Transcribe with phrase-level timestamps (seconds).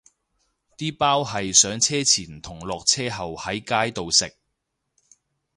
[0.77, 4.35] 啲包係上車前同落車後喺街度食